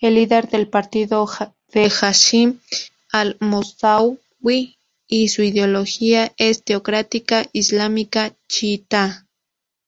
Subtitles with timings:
[0.00, 1.26] El líder del partido
[1.72, 2.60] es Hashim
[3.10, 4.20] Al-Mosawy
[5.08, 9.26] y su ideología es teocrática islámica chiíta.